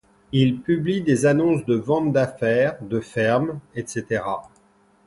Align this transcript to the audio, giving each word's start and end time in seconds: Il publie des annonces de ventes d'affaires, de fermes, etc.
Il 0.31 0.61
publie 0.61 1.03
des 1.03 1.27
annonces 1.27 1.63
de 1.65 1.75
ventes 1.75 2.11
d'affaires, 2.11 2.81
de 2.81 2.99
fermes, 3.01 3.59
etc. 3.75 4.23